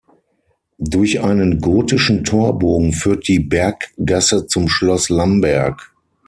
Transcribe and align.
Durch 0.79 1.19
einen 1.21 1.61
gotischen 1.61 2.23
Torbogen 2.23 2.91
führt 2.91 3.27
die 3.27 3.37
Berggasse 3.37 4.47
zum 4.47 4.67
Schloss 4.67 5.09
Lamberg. 5.09 5.93